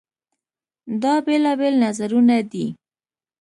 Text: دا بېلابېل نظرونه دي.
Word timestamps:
دا 1.01 1.13
بېلابېل 1.25 1.75
نظرونه 1.85 2.37
دي. 2.51 2.65